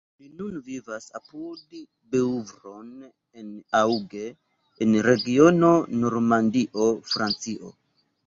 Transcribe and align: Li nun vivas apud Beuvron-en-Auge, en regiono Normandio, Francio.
Li 0.21 0.27
nun 0.37 0.53
vivas 0.67 1.03
apud 1.17 1.75
Beuvron-en-Auge, 2.15 4.23
en 4.87 4.95
regiono 5.09 5.69
Normandio, 6.05 6.89
Francio. 7.13 7.71